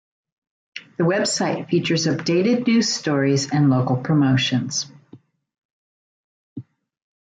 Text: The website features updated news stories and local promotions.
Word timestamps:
The 0.97 1.03
website 1.03 1.69
features 1.69 2.07
updated 2.07 2.65
news 2.65 2.91
stories 2.91 3.51
and 3.51 3.69
local 3.69 3.97
promotions. 3.97 4.87